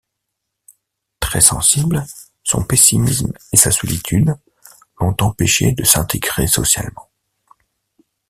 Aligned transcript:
Très 1.19 1.41
sensible, 1.41 2.03
son 2.41 2.63
pessimisme 2.63 3.31
et 3.53 3.55
sa 3.55 3.69
solitude 3.69 4.35
l'ont 4.99 5.15
empêché 5.21 5.73
de 5.73 5.83
s'intégrer 5.83 6.47
socialement. 6.47 7.11